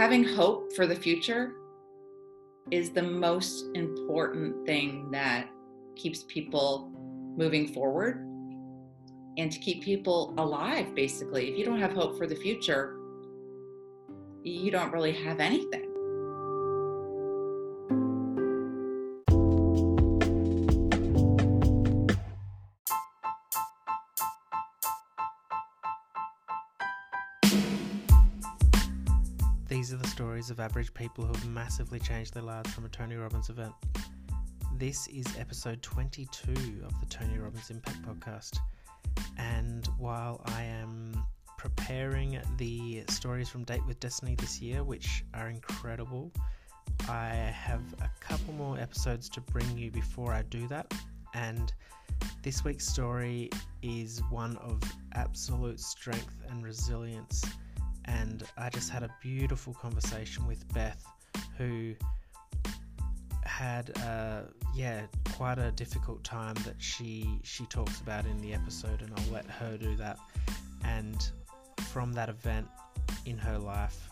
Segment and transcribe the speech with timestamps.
[0.00, 1.52] having hope for the future
[2.70, 5.46] is the most important thing that
[5.94, 6.90] keeps people
[7.36, 8.26] moving forward
[9.36, 11.50] and to keep people alive basically.
[11.50, 12.96] If you don't have hope for the future
[14.42, 15.89] you don't really have anything
[30.20, 33.72] stories of average people who have massively changed their lives from a Tony Robbins event.
[34.76, 36.52] This is episode 22
[36.84, 38.58] of the Tony Robbins Impact Podcast.
[39.38, 41.24] And while I am
[41.56, 46.30] preparing the stories from Date with Destiny this year, which are incredible,
[47.08, 50.92] I have a couple more episodes to bring you before I do that.
[51.32, 51.72] And
[52.42, 53.48] this week's story
[53.80, 54.82] is one of
[55.14, 57.42] absolute strength and resilience
[58.04, 61.04] and I just had a beautiful conversation with Beth,
[61.56, 61.94] who
[63.44, 64.42] had uh,
[64.74, 65.02] yeah
[65.34, 69.46] quite a difficult time that she she talks about in the episode, and I'll let
[69.46, 70.18] her do that.
[70.84, 71.30] And
[71.92, 72.68] from that event
[73.26, 74.08] in her life,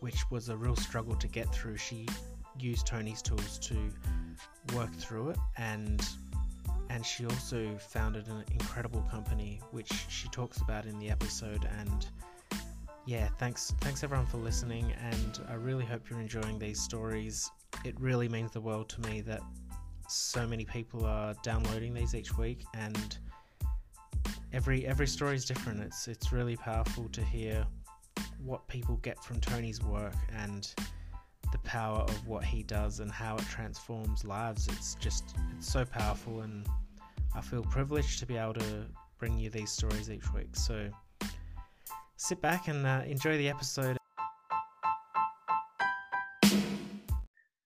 [0.00, 2.06] which was a real struggle to get through, she
[2.58, 3.76] used Tony's tools to
[4.74, 6.06] work through it and
[6.90, 12.06] and she also founded an incredible company which she talks about in the episode and
[13.08, 17.50] yeah, thanks thanks everyone for listening and I really hope you're enjoying these stories.
[17.82, 19.40] It really means the world to me that
[20.10, 23.16] so many people are downloading these each week and
[24.52, 25.80] every every story is different.
[25.80, 27.66] It's it's really powerful to hear
[28.44, 30.70] what people get from Tony's work and
[31.50, 34.68] the power of what he does and how it transforms lives.
[34.68, 36.66] It's just it's so powerful and
[37.34, 38.84] I feel privileged to be able to
[39.16, 40.54] bring you these stories each week.
[40.56, 40.90] So
[42.18, 43.96] sit back and uh, enjoy the episode.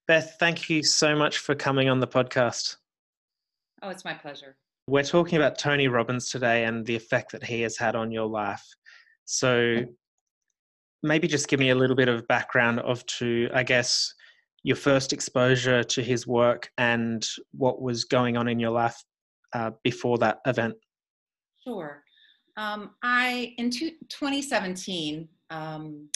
[0.06, 2.76] Beth, thank you so much for coming on the podcast.
[3.82, 4.56] Oh, it's my pleasure.
[4.86, 8.26] We're talking about Tony Robbins today and the effect that he has had on your
[8.26, 8.62] life.
[9.24, 9.84] So,
[11.02, 14.12] maybe just give me a little bit of background of to, I guess,
[14.64, 19.02] your first exposure to his work and what was going on in your life
[19.54, 20.74] uh, before that event.
[21.64, 22.02] Sure.
[22.56, 26.08] Um, I in two, 2017, um,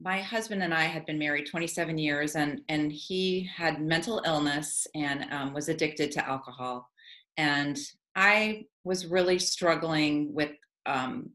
[0.00, 4.86] my husband and I had been married 27 years, and and he had mental illness
[4.94, 6.88] and um, was addicted to alcohol,
[7.36, 7.78] and
[8.14, 10.52] I was really struggling with
[10.86, 11.30] um,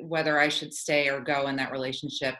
[0.00, 2.34] whether I should stay or go in that relationship,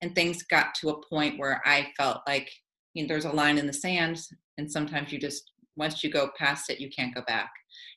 [0.00, 2.50] and things got to a point where I felt like
[2.94, 4.18] you know, there's a line in the sand,
[4.56, 7.50] and sometimes you just once you go past it, you can't go back,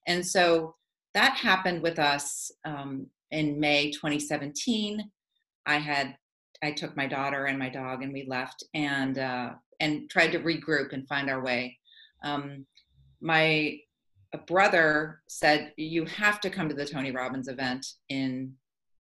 [0.08, 0.76] and so
[1.14, 5.10] that happened with us um, in May 2017.
[5.66, 6.16] I had
[6.64, 10.40] I took my daughter and my dog and we left and uh, and tried to
[10.40, 11.78] regroup and find our way.
[12.24, 12.66] Um,
[13.22, 13.78] my
[14.48, 18.54] brother said you have to come to the Tony Robbins event in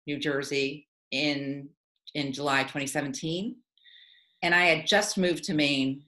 [0.07, 1.69] New Jersey in
[2.13, 3.55] in July 2017,
[4.41, 6.03] and I had just moved to Maine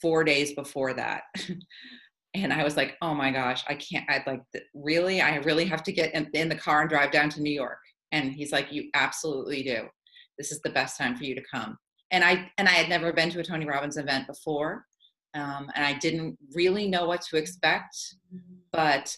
[0.00, 1.22] four days before that.
[2.42, 4.42] and I was like, oh my gosh, I can't, I'd like,
[4.74, 5.20] really?
[5.20, 7.78] I really have to get in, in, the car and drive down to New York.
[8.12, 9.86] And he's like, you absolutely do.
[10.38, 11.76] This is the best time for you to come.
[12.10, 14.84] And I, and I had never been to a Tony Robbins event before.
[15.34, 17.96] Um, and I didn't really know what to expect,
[18.72, 19.14] but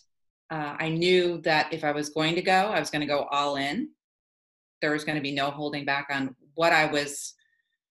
[0.50, 3.29] uh, I knew that if I was going to go, I was going to go
[3.31, 3.91] all in.
[4.81, 7.35] There was going to be no holding back on what I was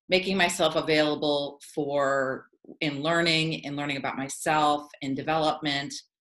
[0.10, 2.48] making myself available for
[2.82, 5.94] in learning, in learning about myself, in development,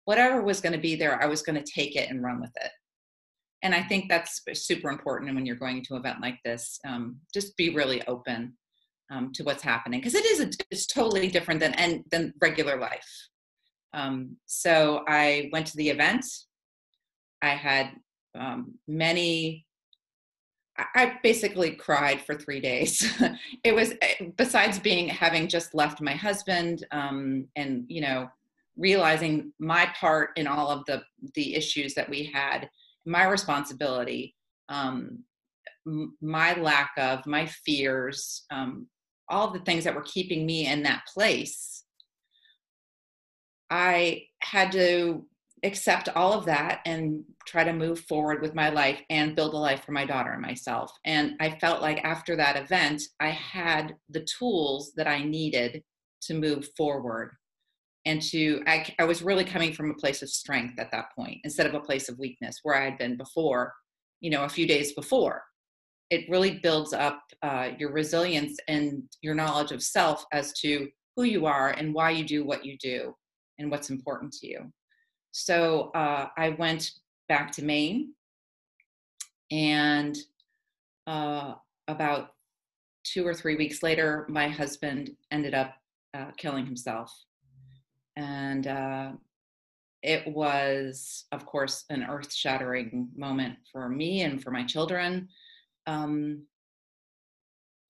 [0.04, 2.52] whatever was going to be there, I was going to take it and run with
[2.56, 2.70] it.
[3.62, 6.78] And I think that's super important when you're going to an event like this.
[6.86, 8.54] Um, just be really open
[9.10, 12.78] um, to what's happening because it is a, it's totally different than and than regular
[12.78, 13.08] life.
[13.94, 16.24] Um, so I went to the event.
[17.42, 17.90] I had
[18.38, 19.66] um, many
[20.78, 23.12] I basically cried for three days.
[23.64, 28.28] it was eh, besides being having just left my husband um, and you know
[28.76, 31.02] realizing my part in all of the
[31.34, 32.70] the issues that we had,
[33.04, 34.36] my responsibility,
[34.68, 35.24] um,
[35.86, 38.86] m- my lack of, my fears, um,
[39.28, 41.84] all the things that were keeping me in that place.
[43.70, 45.26] I had to
[45.62, 49.58] accept all of that and try to move forward with my life and build a
[49.58, 50.92] life for my daughter and myself.
[51.04, 55.82] And I felt like after that event, I had the tools that I needed
[56.22, 57.32] to move forward
[58.04, 61.38] and to I, I, was really coming from a place of strength at that point
[61.44, 63.72] instead of a place of weakness where i had been before
[64.20, 65.42] you know a few days before
[66.10, 71.24] it really builds up uh, your resilience and your knowledge of self as to who
[71.24, 73.14] you are and why you do what you do
[73.58, 74.72] and what's important to you.
[75.38, 76.90] So uh, I went
[77.28, 78.12] back to Maine,
[79.52, 80.18] and
[81.06, 81.54] uh,
[81.86, 82.34] about
[83.04, 85.74] two or three weeks later, my husband ended up
[86.12, 87.16] uh, killing himself.
[88.16, 89.12] And uh,
[90.02, 95.28] it was, of course, an earth shattering moment for me and for my children.
[95.86, 96.42] Um,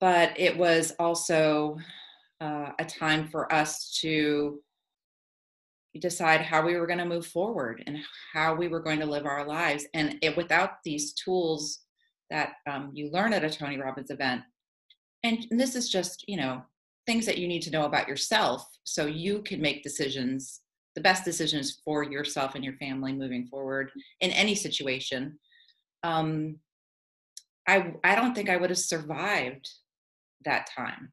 [0.01, 1.79] but it was also
[2.43, 4.61] uh, a time for us to
[5.95, 7.99] decide how we were going to move forward and
[8.33, 9.87] how we were going to live our lives.
[9.95, 11.81] And it, without these tools
[12.31, 14.43] that um, you learn at a Tony Robbins event,
[15.25, 16.63] and this is just, you know,
[17.07, 20.61] things that you need to know about yourself so you can make decisions,
[20.95, 25.39] the best decisions for yourself and your family moving forward in any situation.
[26.03, 26.57] Um,
[27.67, 29.69] I, I don't think I would have survived
[30.45, 31.13] that time.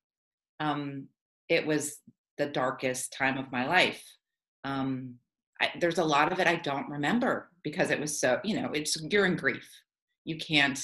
[0.60, 1.07] Um,
[1.50, 1.98] it was
[2.38, 4.04] the darkest time of my life
[4.66, 5.16] um,
[5.62, 8.72] I, there's a lot of it I don't remember because it was so, you know,
[8.74, 9.70] it's you're in grief.
[10.26, 10.80] You can't,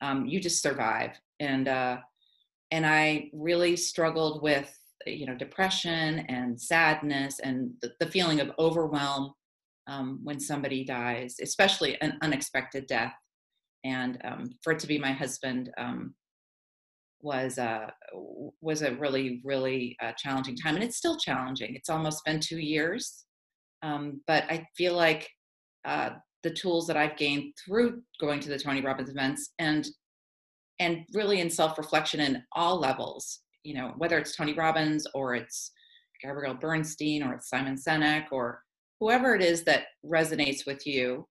[0.00, 1.20] um, you just survive.
[1.40, 1.98] And uh,
[2.70, 4.72] and I really struggled with,
[5.06, 9.32] you know, depression and sadness and the, the feeling of overwhelm
[9.88, 13.14] um, when somebody dies, especially an unexpected death.
[13.84, 16.14] And um, for it to be my husband um,
[17.20, 17.92] was a
[18.60, 21.74] was a really really uh, challenging time, and it's still challenging.
[21.74, 23.24] It's almost been two years,
[23.82, 25.28] um, but I feel like
[25.84, 26.10] uh,
[26.42, 29.86] the tools that I've gained through going to the Tony Robbins events and
[30.80, 35.34] and really in self reflection in all levels, you know, whether it's Tony Robbins or
[35.34, 35.72] it's
[36.22, 38.62] Gabrielle Bernstein or it's Simon Sinek or
[39.00, 41.26] whoever it is that resonates with you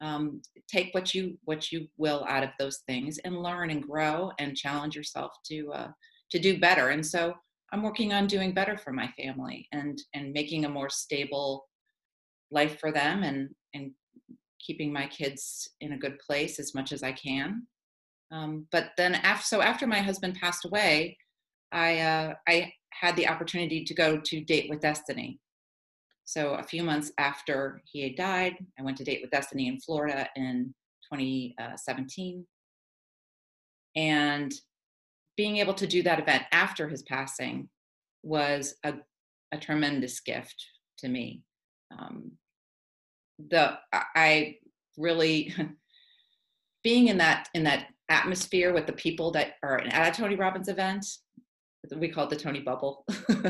[0.00, 4.30] um, take what you what you will out of those things and learn and grow
[4.38, 5.88] and challenge yourself to uh,
[6.30, 6.88] to do better.
[6.88, 7.34] And so
[7.72, 11.66] i'm working on doing better for my family and and making a more stable
[12.50, 13.92] life for them and and
[14.64, 17.66] keeping my kids in a good place as much as i can.
[18.32, 21.16] Um, but then after so after my husband passed away
[21.72, 25.38] i uh, i had the opportunity to go to date with destiny
[26.30, 29.80] so a few months after he had died, I went to Date with Destiny in
[29.80, 30.72] Florida in
[31.12, 32.46] 2017.
[33.96, 34.52] And
[35.36, 37.68] being able to do that event after his passing
[38.22, 38.94] was a,
[39.50, 40.54] a tremendous gift
[40.98, 41.42] to me.
[41.98, 42.30] Um,
[43.48, 44.58] the I
[44.96, 45.52] really
[46.84, 50.68] being in that in that atmosphere with the people that are at a Tony Robbins
[50.68, 51.04] event,
[51.96, 53.04] we call it the Tony bubble.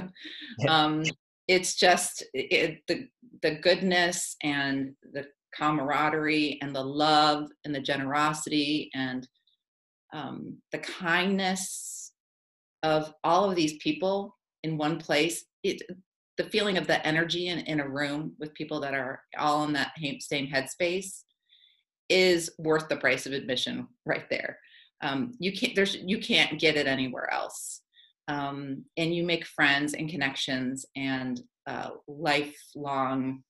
[0.68, 1.04] um,
[1.50, 3.08] it's just it, the
[3.42, 9.26] the goodness and the camaraderie and the love and the generosity and
[10.12, 12.12] um, the kindness
[12.84, 15.82] of all of these people in one place it
[16.38, 19.72] the feeling of the energy in, in a room with people that are all in
[19.72, 21.24] that same headspace
[22.08, 24.56] is worth the price of admission right there.
[25.02, 27.82] Um, you can't there's you can't get it anywhere else
[28.30, 33.42] um, and you make friends and connections and uh, lifelong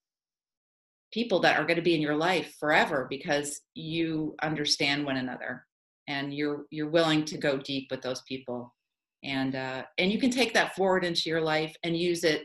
[1.12, 5.66] people that are going to be in your life forever because you understand one another
[6.08, 8.74] and you're you're willing to go deep with those people.
[9.22, 12.44] And uh, and you can take that forward into your life and use it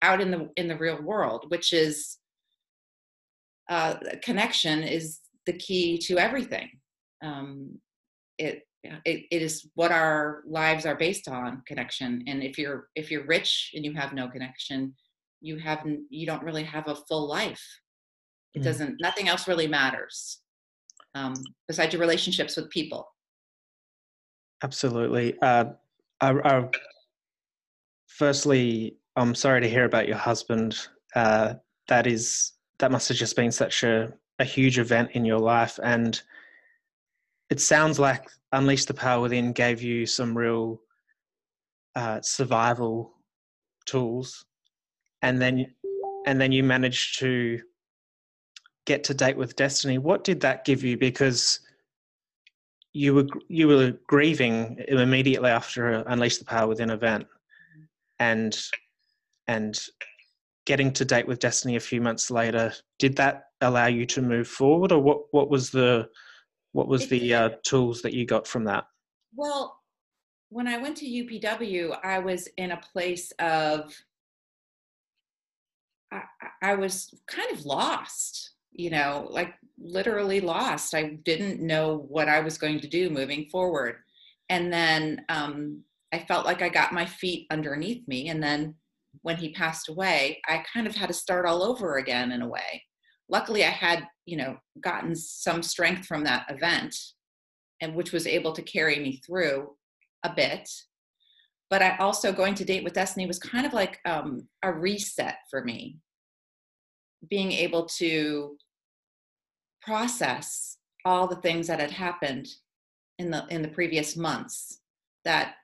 [0.00, 2.18] out in the in the real world which is
[3.68, 6.70] uh, connection is the key to everything.
[7.22, 7.78] Um,
[8.38, 8.62] it
[9.04, 13.26] it, it is what our lives are based on connection and if you're if you're
[13.26, 14.94] rich and you have no connection
[15.40, 17.64] you haven't you don't really have a full life.
[18.54, 18.64] It mm.
[18.64, 20.40] doesn't nothing else really matters
[21.14, 21.34] um,
[21.68, 23.06] besides your relationships with people.
[24.62, 25.38] Absolutely.
[25.40, 25.66] Uh,
[26.20, 26.68] I, I,
[28.06, 30.78] firstly i'm sorry to hear about your husband.
[31.14, 31.54] Uh,
[31.88, 35.78] that is that must have just been such a, a huge event in your life
[35.82, 36.20] and
[37.48, 40.80] it sounds like Unleash the Power Within gave you some real
[41.94, 43.12] uh, survival
[43.84, 44.46] tools,
[45.20, 45.74] and then
[46.26, 47.60] and then you managed to
[48.86, 49.98] get to date with destiny.
[49.98, 50.96] What did that give you?
[50.96, 51.60] Because
[52.94, 57.26] you were you were grieving immediately after Unleash the Power Within event,
[58.20, 58.56] and
[59.48, 59.78] and
[60.64, 62.72] getting to date with destiny a few months later.
[62.98, 65.24] Did that allow you to move forward, or what?
[65.30, 66.08] What was the
[66.76, 68.84] what was the uh, tools that you got from that?
[69.34, 69.80] Well,
[70.50, 73.94] when I went to UPW, I was in a place of
[76.12, 76.22] I,
[76.60, 78.52] I was kind of lost.
[78.76, 80.94] you know, like literally lost.
[80.94, 83.96] I didn't know what I was going to do moving forward.
[84.50, 88.28] And then um, I felt like I got my feet underneath me.
[88.28, 88.74] And then
[89.22, 92.48] when he passed away, I kind of had to start all over again in a
[92.48, 92.84] way.
[93.28, 96.96] Luckily, I had, you know, gotten some strength from that event,
[97.80, 99.74] and which was able to carry me through
[100.22, 100.68] a bit.
[101.68, 105.38] But I also going to date with Destiny was kind of like um, a reset
[105.50, 105.98] for me.
[107.28, 108.56] Being able to
[109.82, 112.48] process all the things that had happened
[113.18, 114.80] in the in the previous months
[115.24, 115.54] that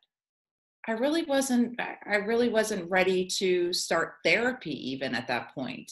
[0.86, 5.90] I really wasn't I really wasn't ready to start therapy even at that point.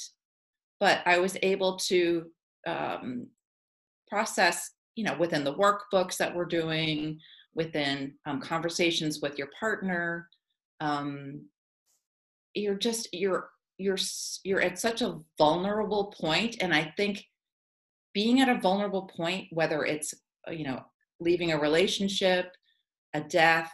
[0.81, 2.27] But I was able to
[2.67, 3.27] um,
[4.09, 7.21] process, you know, within the workbooks that we're doing,
[7.55, 10.29] within um, conversations with your partner.
[10.81, 11.43] Um,
[12.55, 13.99] you're just you're you're
[14.45, 17.25] you're at such a vulnerable point, and I think
[18.13, 20.15] being at a vulnerable point, whether it's
[20.49, 20.83] uh, you know
[21.21, 22.53] leaving a relationship,
[23.15, 23.73] a death,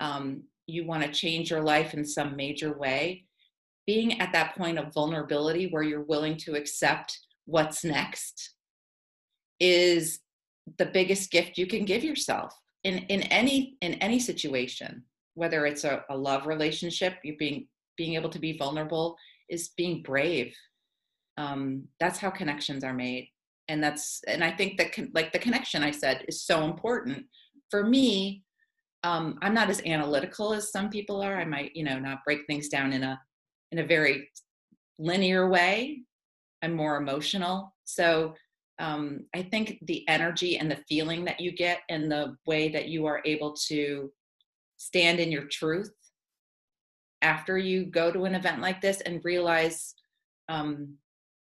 [0.00, 3.24] um, you want to change your life in some major way,
[3.90, 8.54] being at that point of vulnerability where you're willing to accept what's next
[9.58, 10.20] is
[10.78, 12.54] the biggest gift you can give yourself
[12.84, 15.02] in in any in any situation
[15.34, 17.66] whether it's a, a love relationship you being
[17.96, 19.16] being able to be vulnerable
[19.48, 20.54] is being brave.
[21.36, 23.28] Um, that's how connections are made.
[23.66, 27.26] And that's and i think that con- like the connection i said is so important.
[27.72, 28.44] For me
[29.02, 31.36] um, i'm not as analytical as some people are.
[31.40, 33.18] I might you know not break things down in a
[33.72, 34.28] in a very
[34.98, 36.02] linear way
[36.62, 37.74] i'm more emotional.
[37.84, 38.34] So
[38.78, 42.88] um, i think the energy and the feeling that you get and the way that
[42.88, 44.10] you are able to
[44.76, 45.92] stand in your truth
[47.22, 49.94] after you go to an event like this and realize
[50.48, 50.94] um,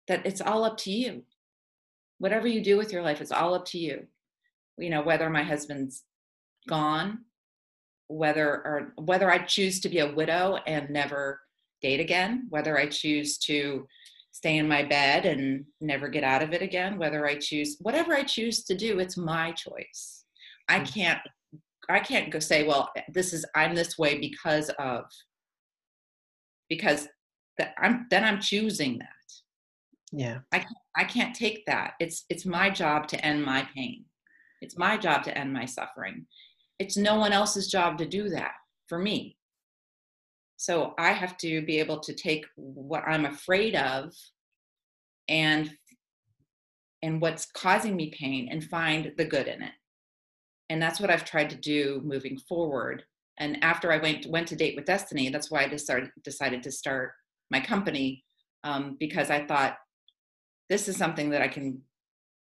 [0.08, 1.22] that it's all up to you.
[2.18, 4.06] Whatever you do with your life it's all up to you.
[4.78, 6.04] You know whether my husband's
[6.68, 7.20] gone
[8.08, 11.40] whether or whether i choose to be a widow and never
[11.82, 13.86] date again whether i choose to
[14.32, 18.14] stay in my bed and never get out of it again whether i choose whatever
[18.14, 20.24] i choose to do it's my choice.
[20.68, 20.94] I mm.
[20.94, 21.20] can't
[21.88, 25.04] i can't go say well this is i'm this way because of
[26.68, 27.08] because
[27.58, 29.08] that i'm then i'm choosing that.
[30.12, 30.38] Yeah.
[30.52, 30.64] I
[30.96, 31.94] i can't take that.
[32.00, 34.04] It's it's my job to end my pain.
[34.62, 36.26] It's my job to end my suffering.
[36.78, 38.52] It's no one else's job to do that
[38.88, 39.36] for me
[40.60, 44.12] so i have to be able to take what i'm afraid of
[45.28, 45.70] and
[47.02, 49.72] and what's causing me pain and find the good in it
[50.68, 53.02] and that's what i've tried to do moving forward
[53.38, 56.70] and after i went went to date with destiny that's why i decided decided to
[56.70, 57.12] start
[57.50, 58.24] my company
[58.64, 59.76] um, because i thought
[60.70, 61.82] this is something that I can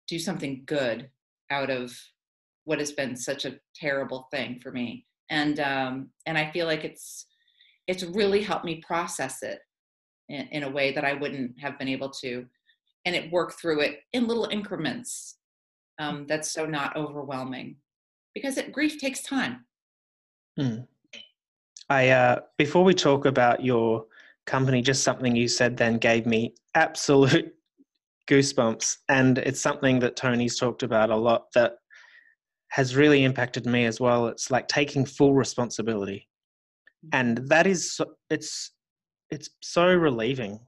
[0.09, 1.11] do something good
[1.51, 1.97] out of
[2.65, 5.07] what has been such a terrible thing for me.
[5.31, 7.27] And um, and I feel like it's
[7.87, 9.61] it's really helped me process it
[10.29, 12.47] in, in a way that I wouldn't have been able to,
[13.05, 15.37] and it worked through it in little increments.
[15.99, 17.77] Um, that's so not overwhelming,
[18.35, 19.65] because it, grief takes time.
[20.59, 20.79] Hmm.
[21.89, 24.07] I uh, before we talk about your
[24.47, 27.55] company, just something you said then gave me absolute
[28.29, 28.99] goosebumps.
[29.09, 31.75] And it's something that Tony's talked about a lot that
[32.69, 34.27] has really impacted me as well.
[34.27, 36.29] It's like taking full responsibility.
[37.13, 38.73] And that is, it's,
[39.31, 40.61] it's so relieving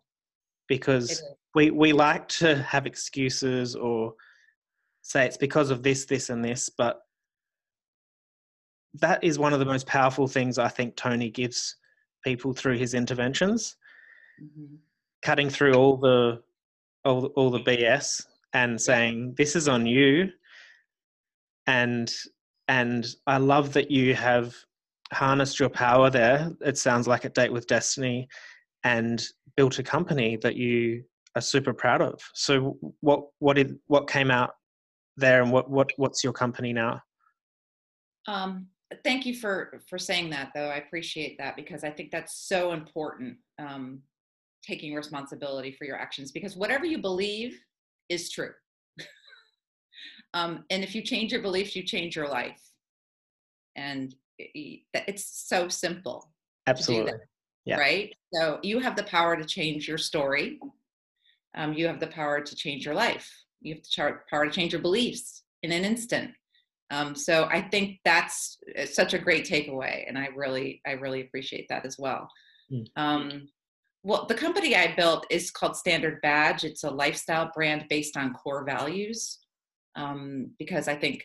[0.68, 1.22] because
[1.54, 4.14] we, we like to have excuses or
[5.02, 7.00] say it's because of this, this, and this, but
[8.94, 11.76] that is one of the most powerful things I think Tony gives
[12.24, 13.76] people through his interventions.
[14.42, 14.76] Mm-hmm.
[15.22, 16.42] Cutting through all the
[17.04, 20.30] all, all the BS and saying this is on you
[21.66, 22.12] and
[22.68, 24.54] and I love that you have
[25.12, 28.28] harnessed your power there it sounds like at date with destiny
[28.84, 29.24] and
[29.56, 31.02] built a company that you
[31.36, 34.50] are super proud of so what what did what came out
[35.16, 37.00] there and what what what's your company now
[38.26, 38.66] um
[39.04, 42.72] thank you for for saying that though i appreciate that because i think that's so
[42.72, 44.00] important um
[44.66, 47.58] taking responsibility for your actions because whatever you believe
[48.08, 48.50] is true.
[50.34, 52.60] um, and if you change your beliefs, you change your life.
[53.76, 56.30] And it's so simple.
[56.66, 57.12] Absolutely.
[57.12, 57.20] That,
[57.64, 57.78] yeah.
[57.78, 58.14] Right.
[58.32, 60.60] So you have the power to change your story.
[61.56, 63.28] Um, you have the power to change your life.
[63.60, 66.30] You have the power to change your beliefs in an instant.
[66.90, 71.66] Um, so I think that's such a great takeaway, and I really, I really appreciate
[71.68, 72.28] that as well.
[72.72, 72.86] Mm.
[72.94, 73.48] Um,
[74.04, 76.62] well, the company I built is called Standard Badge.
[76.62, 79.40] It's a lifestyle brand based on core values,
[79.96, 81.24] um, because I think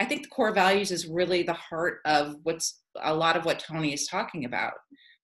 [0.00, 3.58] I think the core values is really the heart of what's a lot of what
[3.58, 4.74] Tony is talking about.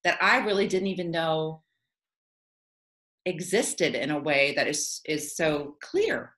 [0.04, 1.62] That I really didn't even know
[3.26, 6.32] existed in a way that is is so clear.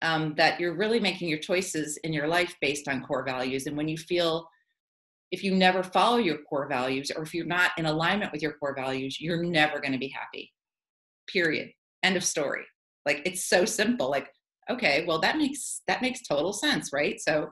[0.00, 3.76] Um, that you're really making your choices in your life based on core values, and
[3.76, 4.48] when you feel
[5.30, 8.54] if you never follow your core values or if you're not in alignment with your
[8.54, 10.52] core values, you're never going to be happy.
[11.30, 11.70] Period.
[12.02, 12.64] End of story.
[13.04, 14.10] Like it's so simple.
[14.10, 14.28] Like,
[14.70, 17.20] okay, well that makes that makes total sense, right?
[17.20, 17.50] So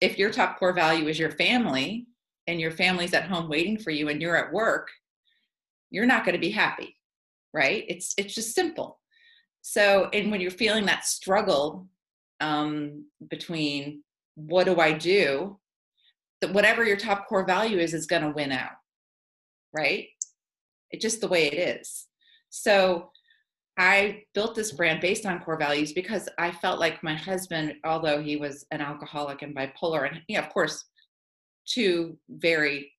[0.00, 2.06] if your top core value is your family
[2.46, 4.88] and your family's at home waiting for you and you're at work,
[5.90, 6.96] you're not going to be happy,
[7.52, 7.84] right?
[7.88, 8.98] It's it's just simple.
[9.64, 11.86] So, and when you're feeling that struggle
[12.40, 14.02] um, between
[14.34, 15.58] what do I do
[16.42, 18.72] that whatever your top core value is is going to win out
[19.72, 20.08] right
[20.90, 22.08] it's just the way it is
[22.50, 23.10] so
[23.78, 28.22] i built this brand based on core values because i felt like my husband although
[28.22, 30.84] he was an alcoholic and bipolar and yeah, of course
[31.66, 32.92] two very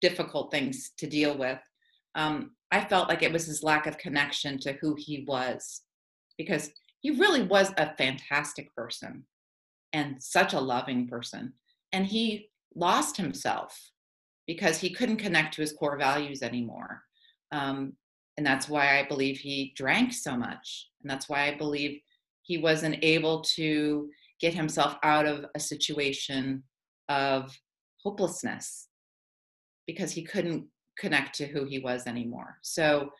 [0.00, 1.58] difficult things to deal with
[2.14, 5.82] um, i felt like it was his lack of connection to who he was
[6.36, 9.24] because he really was a fantastic person
[9.92, 11.52] and such a loving person
[11.92, 13.90] and he lost himself
[14.46, 17.02] because he couldn't connect to his core values anymore.
[17.52, 17.94] Um,
[18.36, 20.88] and that's why I believe he drank so much.
[21.02, 22.00] And that's why I believe
[22.42, 24.08] he wasn't able to
[24.40, 26.62] get himself out of a situation
[27.08, 27.56] of
[28.02, 28.88] hopelessness
[29.86, 30.66] because he couldn't
[30.98, 32.58] connect to who he was anymore.
[32.62, 33.10] So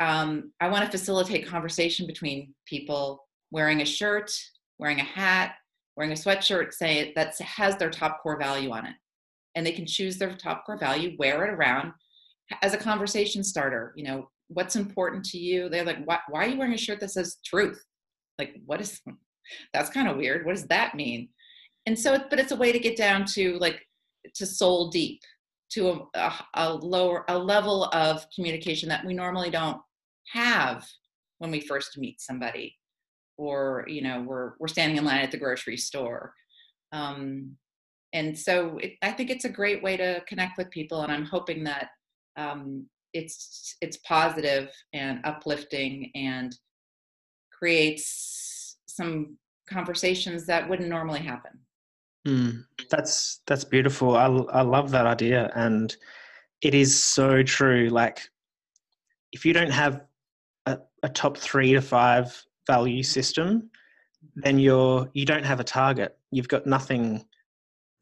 [0.00, 4.32] um, I want to facilitate conversation between people wearing a shirt,
[4.78, 5.54] wearing a hat,
[5.96, 8.94] wearing a sweatshirt say that has their top core value on it
[9.54, 11.92] and they can choose their top core value wear it around
[12.62, 15.68] as a conversation starter you know what's important to you?
[15.68, 17.82] They're like why, why are you wearing a shirt that says truth?
[18.38, 19.00] Like what is
[19.72, 20.44] that's kind of weird.
[20.44, 21.28] What does that mean?
[21.86, 23.80] And so but it's a way to get down to like
[24.34, 25.20] to soul deep
[25.70, 29.80] to a, a, a lower a level of communication that we normally don't
[30.32, 30.86] have
[31.38, 32.74] when we first meet somebody
[33.36, 36.32] or you know we're we're standing in line at the grocery store.
[36.92, 37.56] Um,
[38.12, 41.24] and so it, i think it's a great way to connect with people and i'm
[41.24, 41.88] hoping that
[42.36, 46.56] um, it's it's positive and uplifting and
[47.52, 49.36] creates some
[49.68, 51.52] conversations that wouldn't normally happen
[52.26, 55.94] mm, that's that's beautiful I, I love that idea and
[56.60, 58.20] it is so true like
[59.34, 60.00] if you don't have
[60.64, 63.68] a, a top three to five value system,
[64.36, 66.16] then you're you don't have a target.
[66.30, 67.26] You've got nothing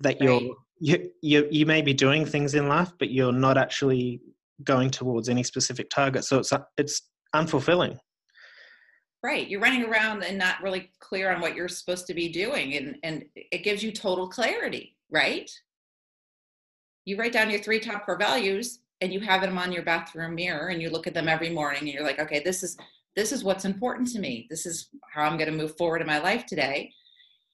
[0.00, 0.50] that you're right.
[0.82, 4.20] You, you you may be doing things in life, but you're not actually
[4.64, 6.24] going towards any specific target.
[6.24, 7.02] So it's it's
[7.34, 7.98] unfulfilling.
[9.22, 9.46] Right.
[9.46, 12.74] You're running around and not really clear on what you're supposed to be doing.
[12.74, 15.48] And, and it gives you total clarity, right?
[17.04, 20.34] You write down your three top core values and you have them on your bathroom
[20.34, 22.76] mirror and you look at them every morning and you're like, okay, this is
[23.14, 24.48] this is what's important to me.
[24.50, 26.90] This is how I'm going to move forward in my life today.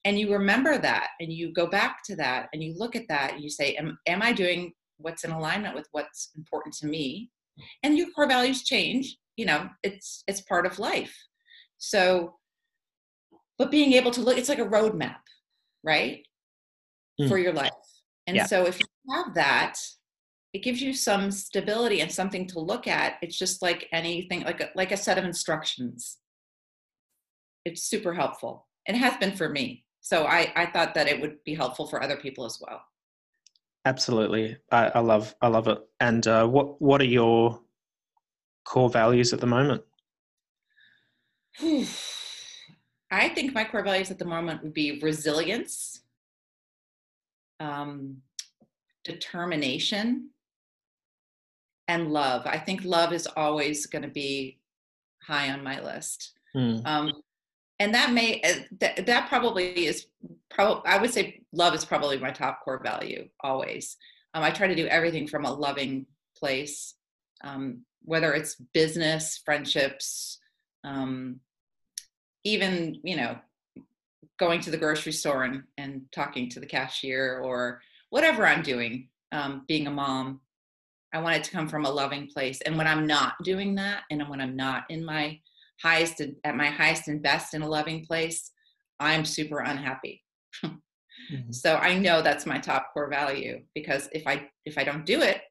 [0.05, 3.33] And you remember that and you go back to that and you look at that
[3.33, 7.29] and you say, Am, am I doing what's in alignment with what's important to me?
[7.83, 9.17] And your core values change.
[9.35, 11.15] You know, it's it's part of life.
[11.77, 12.35] So,
[13.57, 15.19] but being able to look, it's like a roadmap,
[15.83, 16.25] right?
[17.19, 17.29] Mm.
[17.29, 17.71] For your life.
[18.27, 18.45] And yeah.
[18.45, 19.75] so if you have that,
[20.53, 24.61] it gives you some stability and something to look at it's just like anything like
[24.61, 26.17] a, like a set of instructions
[27.65, 31.19] it's super helpful and it has been for me so i i thought that it
[31.19, 32.81] would be helpful for other people as well
[33.85, 37.59] absolutely i, I love i love it and uh, what what are your
[38.65, 39.83] core values at the moment
[43.11, 46.01] i think my core values at the moment would be resilience
[47.59, 48.17] um,
[49.03, 50.29] determination
[51.87, 52.43] and love.
[52.45, 54.59] I think love is always going to be
[55.23, 56.33] high on my list.
[56.55, 56.85] Mm.
[56.85, 57.11] Um,
[57.79, 60.07] and that may uh, that, that probably is
[60.49, 63.97] probably I would say love is probably my top core value always.
[64.33, 66.05] Um, I try to do everything from a loving
[66.37, 66.93] place,
[67.43, 70.39] um, whether it's business, friendships,
[70.83, 71.39] um,
[72.43, 73.37] even you know
[74.37, 79.09] going to the grocery store and, and talking to the cashier or whatever I'm doing,
[79.31, 80.39] um, being a mom.
[81.13, 82.61] I want it to come from a loving place.
[82.61, 85.39] And when I'm not doing that, and when I'm not in my
[85.81, 88.51] highest at my highest and best in a loving place,
[88.99, 90.23] I'm super unhappy.
[90.65, 91.51] mm-hmm.
[91.51, 95.21] So I know that's my top core value because if I if I don't do
[95.21, 95.41] it,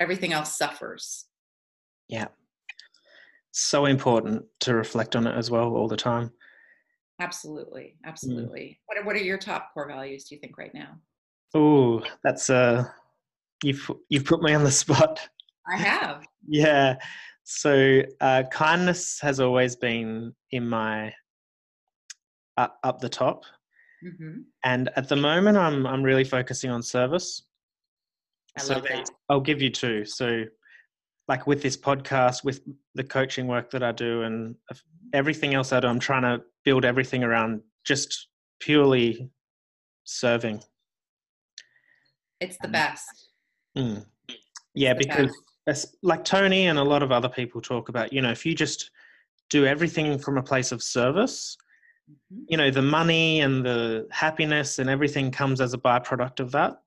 [0.00, 1.26] everything else suffers.
[2.08, 2.28] Yeah.
[3.52, 6.30] So important to reflect on it as well all the time.
[7.20, 7.96] Absolutely.
[8.06, 8.60] Absolutely.
[8.60, 8.76] Mm.
[8.86, 10.96] What, are, what are your top core values, do you think, right now?
[11.54, 12.84] Oh, that's uh
[13.62, 15.20] you've you've put me on the spot.
[15.70, 16.24] I have.
[16.48, 16.96] yeah.
[17.52, 21.12] So uh, kindness has always been in my
[22.56, 23.42] uh, up the top,
[24.06, 24.42] mm-hmm.
[24.64, 27.42] and at the moment I'm I'm really focusing on service.
[28.56, 29.10] I so love that.
[29.28, 30.04] I'll give you two.
[30.04, 30.44] So,
[31.26, 32.60] like with this podcast, with
[32.94, 34.54] the coaching work that I do, and
[35.12, 38.28] everything else I do, I'm trying to build everything around just
[38.60, 39.28] purely
[40.04, 40.62] serving.
[42.40, 43.32] It's the best.
[43.76, 44.06] Mm.
[44.72, 45.49] Yeah, because best.
[46.02, 48.90] Like Tony and a lot of other people talk about, you know, if you just
[49.50, 51.56] do everything from a place of service,
[52.10, 52.44] mm-hmm.
[52.48, 56.80] you know, the money and the happiness and everything comes as a byproduct of that.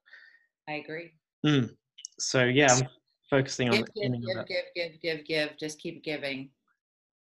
[0.67, 1.11] I agree.
[1.45, 1.75] Mm.
[2.19, 2.87] So yeah, I'm
[3.29, 5.57] focusing give, on give, give, give, give, give, give.
[5.59, 6.49] Just keep giving,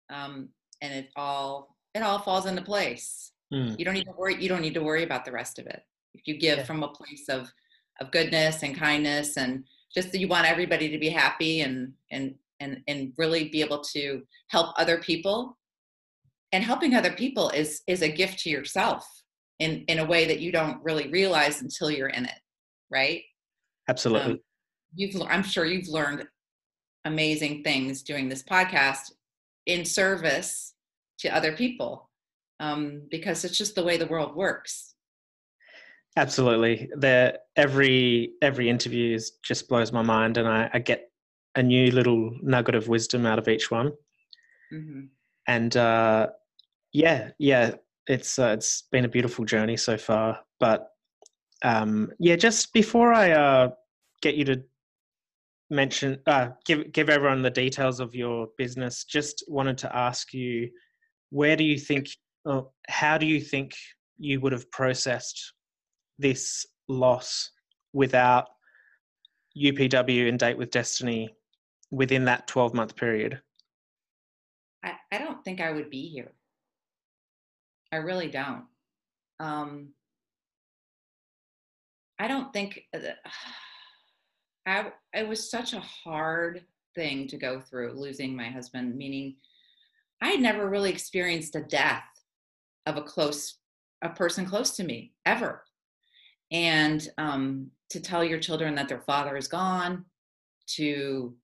[0.10, 0.50] um,
[0.82, 3.32] and it all it all falls into place.
[3.52, 3.78] Mm.
[3.80, 4.42] You don't need to worry.
[4.42, 5.82] You don't need to worry about the rest of it.
[6.14, 6.64] If you give yeah.
[6.66, 7.52] from a place of
[8.00, 12.36] of goodness and kindness and just that you want everybody to be happy and and
[12.60, 15.58] and and really be able to help other people.
[16.54, 19.08] And helping other people is is a gift to yourself
[19.60, 22.40] in in a way that you don't really realize until you're in it
[22.92, 23.24] right?
[23.88, 24.34] Absolutely.
[24.34, 24.40] Um,
[24.94, 26.28] you've i'm sure you've learned
[27.06, 29.12] amazing things doing this podcast
[29.66, 30.74] in service
[31.18, 32.10] to other people
[32.60, 34.91] um, because it's just the way the world works
[36.18, 36.90] Absolutely.
[36.96, 41.10] The every every interview is just blows my mind, and I, I get
[41.56, 43.92] a new little nugget of wisdom out of each one.
[44.74, 45.02] Mm-hmm.
[45.48, 46.28] And uh,
[46.92, 47.76] yeah, yeah,
[48.08, 50.40] it's uh, it's been a beautiful journey so far.
[50.60, 50.90] But
[51.64, 53.70] um, yeah, just before I uh,
[54.22, 54.64] get you to
[55.70, 60.70] mention, uh, give give everyone the details of your business, just wanted to ask you,
[61.30, 62.10] where do you think,
[62.44, 63.72] or how do you think
[64.18, 65.54] you would have processed
[66.22, 67.52] this loss
[67.94, 68.50] without
[69.58, 71.36] UPW and Date with Destiny
[71.90, 73.42] within that 12 month period?
[74.84, 76.32] I, I don't think I would be here.
[77.92, 78.64] I really don't.
[79.40, 79.90] Um,
[82.18, 83.00] I don't think uh,
[84.66, 89.36] I, it was such a hard thing to go through losing my husband, meaning
[90.22, 92.04] I had never really experienced a death
[92.86, 93.56] of a close,
[94.04, 95.64] a person close to me ever
[96.52, 100.06] and um, to tell your children that their father is gone
[100.76, 101.36] to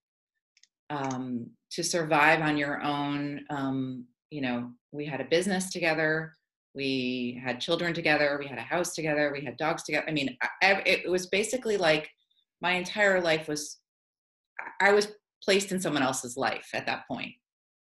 [0.89, 6.33] um, to survive on your own um, you know we had a business together
[6.75, 10.37] we had children together we had a house together we had dogs together i mean
[10.61, 12.09] I, it was basically like
[12.61, 13.77] my entire life was
[14.81, 15.07] i was
[15.43, 17.33] placed in someone else's life at that point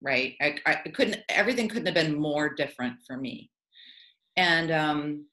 [0.01, 0.35] right?
[0.41, 3.49] I, I couldn't everything couldn't have been more different for me.
[4.37, 5.25] And um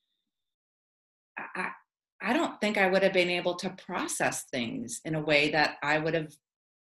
[1.38, 1.70] I,
[2.22, 5.76] I don't think I would have been able to process things in a way that
[5.82, 6.34] I would have,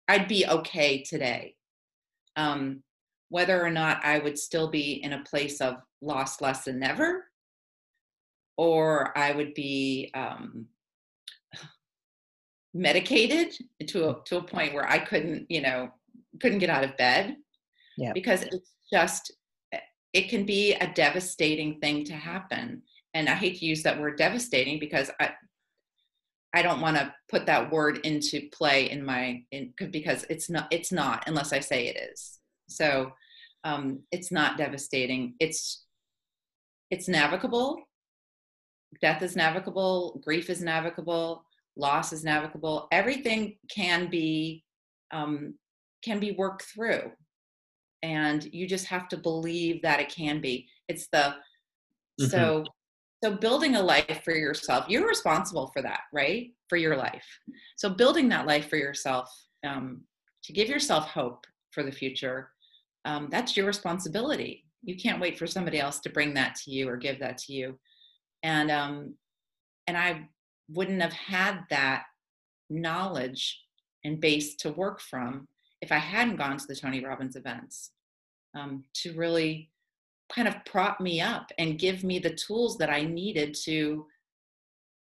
[0.09, 1.57] I'd be okay today.
[2.37, 2.83] Um,
[3.31, 7.25] whether or not I would still be in a place of lost less than never,
[8.57, 10.67] or I would be um,
[12.75, 13.55] medicated
[13.89, 15.91] to a, to a point where I couldn't, you know,
[16.41, 17.37] couldn't get out of bed.
[17.97, 18.13] Yeah.
[18.13, 19.33] Because it's just,
[20.13, 22.83] it can be a devastating thing to happen
[23.15, 25.31] and I hate to use that word devastating because I
[26.53, 30.69] I don't want to put that word into play in my in because it's not
[30.71, 32.39] it's not unless I say it is.
[32.69, 33.13] So
[33.65, 35.35] um, it's not devastating.
[35.41, 35.85] It's
[36.91, 37.83] it's navigable.
[39.01, 40.21] Death is navigable.
[40.25, 41.45] Grief is navigable.
[41.77, 42.87] Loss is navigable.
[42.93, 44.63] Everything can be
[45.11, 45.55] um,
[46.05, 47.11] can be worked through,
[48.03, 50.69] and you just have to believe that it can be.
[50.89, 51.35] It's the
[52.21, 52.27] mm-hmm.
[52.27, 52.65] so
[53.25, 56.53] so building a life for yourself, you're responsible for that, right?
[56.69, 57.25] For your life.
[57.77, 59.35] So building that life for yourself,
[59.67, 60.03] um,
[60.43, 62.51] to give yourself hope for the future,
[63.07, 64.67] um, that's your responsibility.
[64.83, 67.55] You can't wait for somebody else to bring that to you or give that to
[67.55, 67.79] you.
[68.43, 69.15] And um,
[69.87, 70.29] and I
[70.69, 72.03] wouldn't have had that
[72.69, 73.59] knowledge
[74.05, 75.49] and base to work from
[75.81, 77.93] if I hadn't gone to the Tony Robbins events
[78.55, 79.71] um, to really
[80.35, 84.07] kind of prop me up and give me the tools that I needed to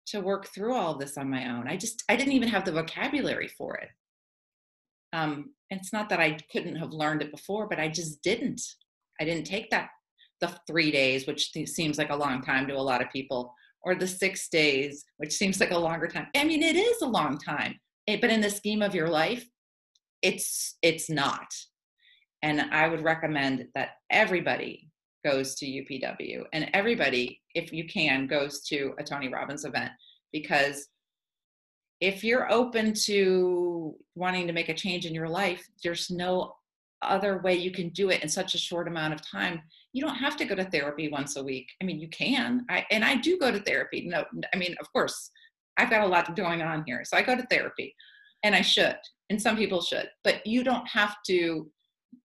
[0.06, 1.68] to work through all of this on my own.
[1.68, 3.90] I just I didn't even have the vocabulary for it.
[5.14, 8.62] Um, it's not that I couldn't have learned it before, but I just didn't.
[9.22, 9.90] I didn't take that
[10.42, 13.96] the three days, which seems like a long time to a lot of people, or
[13.96, 16.28] the six days, which seems like a longer time.
[16.36, 19.48] I mean, it is a long time, eh, but in the scheme of your life,
[20.24, 21.48] it's it's not
[22.42, 24.90] and i would recommend that everybody
[25.24, 29.92] goes to upw and everybody if you can goes to a tony robbins event
[30.32, 30.88] because
[32.02, 36.54] if you're open to wanting to make a change in your life there's no
[37.04, 39.62] other way you can do it in such a short amount of time.
[39.92, 41.70] You don't have to go to therapy once a week.
[41.82, 42.66] I mean you can.
[42.70, 44.06] I and i do go to therapy.
[44.08, 45.32] No i mean of course
[45.78, 47.96] i've got a lot going on here so i go to therapy
[48.44, 48.98] and i should
[49.30, 51.70] and some people should but you don't have to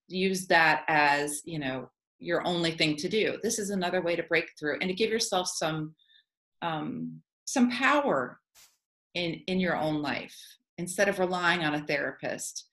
[0.07, 3.37] use that as you know your only thing to do.
[3.41, 5.95] This is another way to break through and to give yourself some
[6.61, 8.39] um, some power
[9.15, 10.37] in in your own life
[10.77, 12.67] instead of relying on a therapist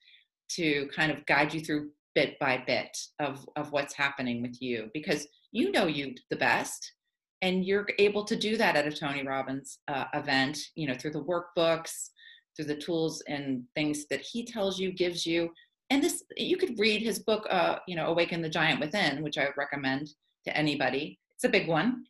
[0.49, 4.89] to kind of guide you through bit by bit of of what's happening with you
[4.93, 6.93] because you know you the best
[7.41, 11.11] and you're able to do that at a tony robbins uh, event you know through
[11.11, 12.09] the workbooks
[12.55, 15.49] through the tools and things that he tells you gives you
[15.89, 19.37] and this you could read his book uh, you know awaken the giant within which
[19.37, 20.09] i would recommend
[20.45, 21.19] to anybody.
[21.35, 22.05] It's a big one.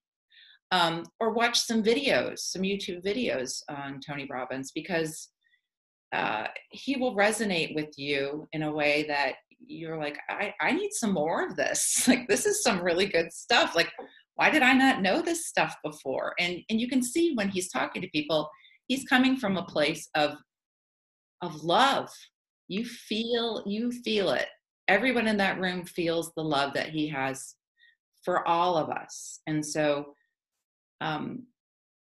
[0.72, 5.30] Um, or watch some videos some youtube videos on tony robbins because
[6.14, 9.36] uh, he will resonate with you in a way that
[9.66, 12.06] you're like I, I need some more of this.
[12.08, 13.76] Like this is some really good stuff.
[13.76, 13.92] Like
[14.36, 16.34] why did i not know this stuff before?
[16.38, 18.50] And and you can see when he's talking to people
[18.88, 20.36] he's coming from a place of
[21.42, 22.10] of love
[22.68, 24.48] you feel you feel it.
[24.88, 27.56] Everyone in that room feels the love that he has
[28.24, 29.42] for all of us.
[29.48, 30.14] And so
[31.02, 31.44] um,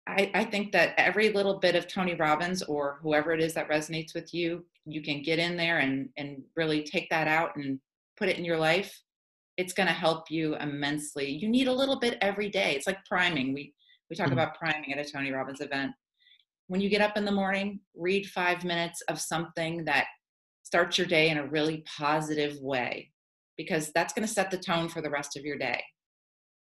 [0.07, 3.71] I, I think that every little bit of tony robbins or whoever it is that
[3.71, 7.79] resonates with you you can get in there and and really take that out and
[8.17, 9.03] put it in your life.
[9.57, 11.31] It's going to help you immensely.
[11.31, 12.75] You need a little bit every day.
[12.75, 13.55] It's like priming.
[13.55, 13.73] We
[14.11, 14.35] we talk mm-hmm.
[14.35, 15.93] about priming at a tony robbins event.
[16.67, 20.07] When you get up in the morning, read five minutes of something that
[20.65, 23.13] starts your day in a really positive way,
[23.57, 25.83] because that's going to set the tone for the rest of your day.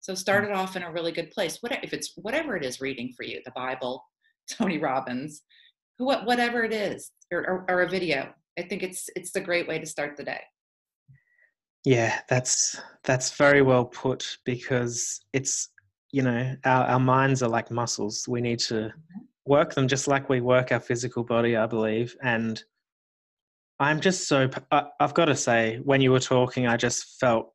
[0.00, 1.58] So start it off in a really good place.
[1.60, 4.02] What if it's whatever it is reading for you, the Bible,
[4.50, 5.42] Tony Robbins,
[5.98, 8.32] whatever it is, or, or, or a video.
[8.58, 10.40] I think it's it's a great way to start the day.
[11.84, 15.68] Yeah, that's that's very well put because it's
[16.10, 18.26] you know our, our minds are like muscles.
[18.26, 22.16] We need to mm-hmm work them just like we work our physical body, I believe.
[22.22, 22.62] And
[23.80, 27.50] I'm just so, I've got to say, when you were talking, I just felt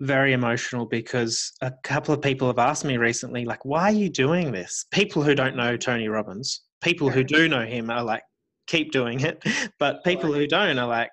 [0.00, 4.10] very emotional because a couple of people have asked me recently, like, why are you
[4.10, 4.84] doing this?
[4.92, 8.22] People who don't know Tony Robbins, people who do know him are like,
[8.66, 9.42] keep doing it.
[9.78, 11.12] But people who don't are like,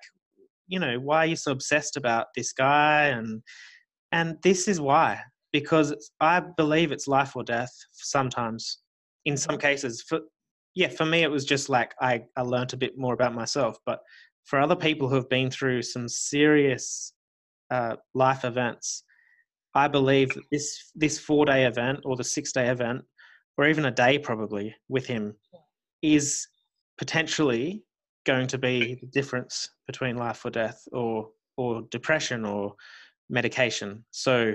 [0.68, 3.06] you know, why are you so obsessed about this guy?
[3.06, 3.42] And,
[4.12, 5.20] and this is why,
[5.52, 8.78] because I believe it's life or death sometimes
[9.24, 10.20] in some cases for
[10.76, 13.78] yeah for me it was just like i i learned a bit more about myself
[13.84, 14.00] but
[14.44, 17.12] for other people who have been through some serious
[17.72, 19.02] uh, life events
[19.74, 23.02] i believe this this four day event or the six day event
[23.58, 25.34] or even a day probably with him
[26.02, 26.46] is
[26.98, 27.82] potentially
[28.24, 32.74] going to be the difference between life or death or or depression or
[33.30, 34.04] medication.
[34.10, 34.54] So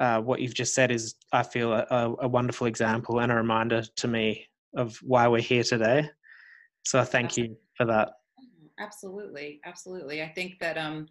[0.00, 1.86] uh, what you've just said is, I feel, a,
[2.20, 6.08] a, wonderful example and a reminder to me of why we're here today.
[6.84, 8.10] So I thank you for that.
[8.78, 10.22] Absolutely, absolutely.
[10.22, 11.06] I think that um,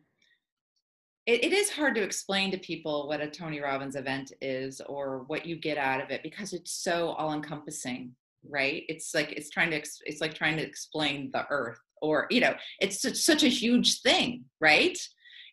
[1.25, 5.23] it, it is hard to explain to people what a Tony Robbins event is or
[5.27, 8.13] what you get out of it because it's so all-encompassing,
[8.49, 8.83] right?
[8.89, 12.55] It's like it's trying to it's like trying to explain the Earth, or you know,
[12.81, 14.97] it's such, such a huge thing, right?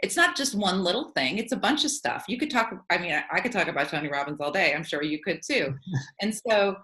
[0.01, 2.99] it's not just one little thing it's a bunch of stuff you could talk i
[2.99, 5.75] mean i could talk about tony robbins all day i'm sure you could too
[6.21, 6.77] and so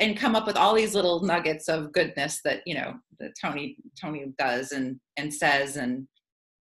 [0.00, 3.76] and come up with all these little nuggets of goodness that you know that tony
[4.00, 6.08] tony does and and says and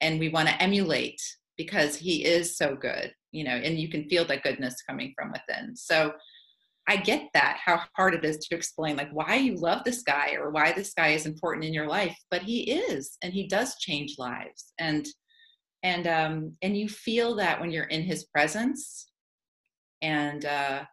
[0.02, 1.22] and we want to emulate
[1.58, 5.32] because he is so good you know and you can feel that goodness coming from
[5.32, 5.76] within.
[5.76, 6.14] So
[6.88, 10.36] i get that how hard it is to explain like why you love this guy
[10.40, 13.76] or why this guy is important in your life but he is and he does
[13.78, 14.74] change lives.
[14.80, 15.06] And
[15.86, 19.06] and um, and you feel that when you're in his presence.
[20.02, 20.86] And uh,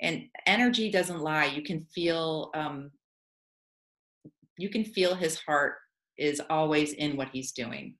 [0.00, 2.90] and energy doesn't lie you can feel um,
[4.56, 5.74] you can feel his heart
[6.16, 7.94] is always in what he's doing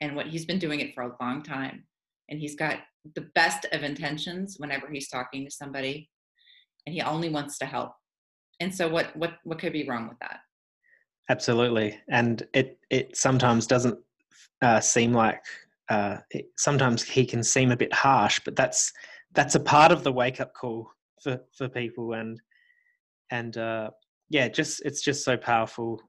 [0.00, 1.84] and what he's been doing it for a long time
[2.28, 2.78] and he's got
[3.14, 6.10] the best of intentions whenever he's talking to somebody
[6.86, 7.92] and he only wants to help.
[8.60, 10.40] And so what what what could be wrong with that?
[11.28, 13.98] Absolutely and it it sometimes doesn't
[14.62, 15.42] uh, seem like
[15.88, 18.92] uh, it, sometimes he can seem a bit harsh, but that's
[19.34, 20.90] that's a part of the wake up call
[21.22, 22.40] for for people, and
[23.30, 23.90] and uh,
[24.28, 26.00] yeah, just it's just so powerful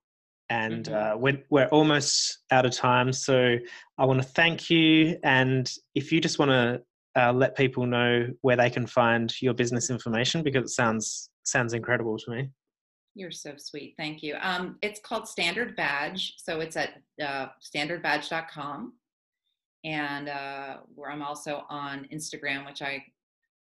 [0.50, 0.93] and Mhm.
[1.13, 3.12] uh, we're, we're almost out of time.
[3.12, 3.58] So
[3.98, 5.17] I want to thank you.
[5.24, 6.82] And if you just want to
[7.22, 11.74] uh, let people know where they can find your business information, because it sounds sounds
[11.74, 12.50] incredible to me.
[13.15, 13.96] You're so sweet.
[13.98, 14.36] Thank you.
[14.41, 16.36] Um, it's called Standard Badge.
[16.38, 18.93] So it's at uh, standardbadge.com.
[19.84, 23.04] And uh, where I'm also on Instagram, which I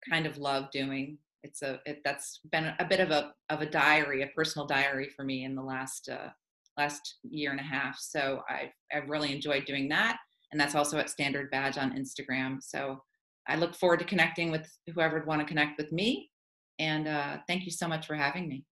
[0.10, 1.18] kind of love doing.
[1.44, 5.10] It's a it, that's been a bit of a of a diary, a personal diary
[5.16, 6.30] for me in the last uh,
[6.78, 7.98] last year and a half.
[8.00, 10.18] So I've I've really enjoyed doing that,
[10.52, 12.58] and that's also at Standard Badge on Instagram.
[12.62, 13.02] So
[13.48, 16.30] I look forward to connecting with whoever would want to connect with me.
[16.78, 18.64] And uh, thank you so much for having me.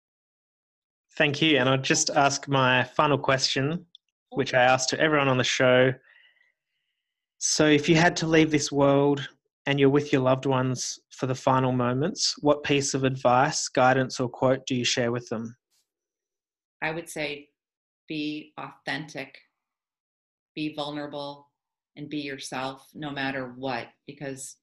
[1.16, 1.58] Thank you.
[1.58, 3.84] And I'll just ask my final question,
[4.30, 5.92] which I asked to everyone on the show.
[7.38, 9.28] So, if you had to leave this world
[9.66, 14.20] and you're with your loved ones for the final moments, what piece of advice, guidance,
[14.20, 15.56] or quote do you share with them?
[16.82, 17.48] I would say
[18.08, 19.36] be authentic,
[20.54, 21.48] be vulnerable,
[21.96, 24.56] and be yourself no matter what, because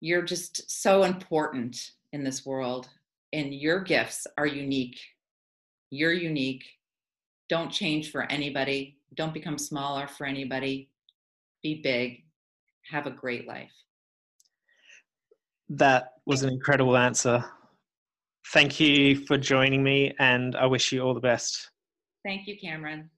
[0.00, 2.88] you're just so important in this world,
[3.32, 4.98] and your gifts are unique.
[5.90, 6.64] You're unique.
[7.48, 8.98] Don't change for anybody.
[9.14, 10.90] Don't become smaller for anybody.
[11.62, 12.24] Be big.
[12.90, 13.72] Have a great life.
[15.68, 17.44] That was an incredible answer.
[18.52, 21.70] Thank you for joining me, and I wish you all the best.
[22.24, 23.10] Thank you, Cameron.